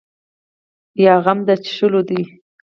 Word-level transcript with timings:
یا 1.05 1.13
غم 1.23 1.39
د 1.47 1.49
څښلو 1.63 2.01
ده. 2.09 2.19